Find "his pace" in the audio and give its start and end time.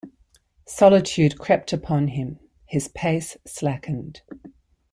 2.65-3.37